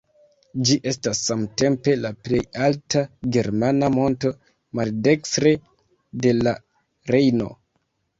Ĝi 0.67 0.75
estas 0.91 1.19
samtempe 1.25 1.91
la 2.05 2.11
plej 2.27 2.39
alta 2.67 3.03
germana 3.35 3.89
monto 3.97 4.31
maldekstre 4.79 5.53
de 6.25 6.33
la 6.39 6.55
Rejno. 7.13 7.51